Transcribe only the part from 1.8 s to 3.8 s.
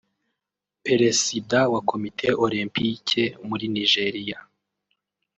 Komite Olympike muri